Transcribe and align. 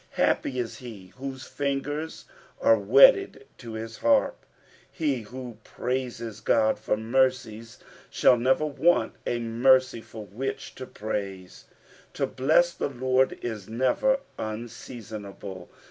Happy 0.17 0.57
is 0.57 0.79
he 0.79 1.13
whose 1.17 1.43
fingers 1.45 2.25
are 2.59 2.75
wedded 2.79 3.45
to 3.55 3.75
hia 3.75 3.87
harp. 3.99 4.47
He 4.91 5.21
who 5.21 5.59
praises 5.63 6.41
Gk>d 6.41 6.79
for 6.79 6.97
mercies 6.97 7.77
shall 8.09 8.35
never 8.35 8.65
want 8.65 9.13
a 9.27 9.39
mercv 9.39 10.03
for 10.03 10.25
which 10.25 10.73
to 10.73 10.87
nise. 10.87 11.65
To 12.15 12.25
bless 12.25 12.73
the 12.73 12.89
Lord 12.89 13.37
is 13.43 13.69
never 13.69 14.19
unseasonable. 14.39 15.69